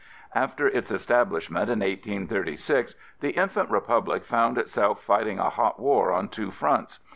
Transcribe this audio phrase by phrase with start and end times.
[0.33, 6.27] After its establishment in 1836, the infant republic found itself fighting a hot war on
[6.29, 7.01] two fronts.